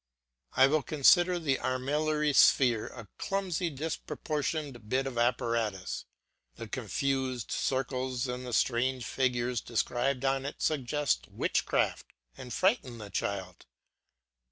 [0.57, 6.05] I consider the armillary sphere a clumsy disproportioned bit of apparatus.
[6.55, 13.11] The confused circles and the strange figures described on it suggest witchcraft and frighten the
[13.11, 13.67] child.